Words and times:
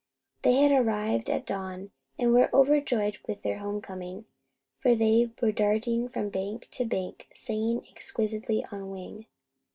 They 0.41 0.55
had 0.63 0.71
arrived 0.71 1.29
at 1.29 1.45
dawn, 1.45 1.91
and 2.17 2.33
were 2.33 2.49
overjoyed 2.55 3.19
with 3.27 3.43
their 3.43 3.59
homecoming, 3.59 4.25
for 4.79 4.95
they 4.95 5.29
were 5.39 5.51
darting 5.51 6.09
from 6.09 6.29
bank 6.29 6.67
to 6.71 6.85
bank 6.85 7.27
singing 7.35 7.85
exquisitely 7.87 8.65
on 8.71 8.89
wing. 8.89 9.27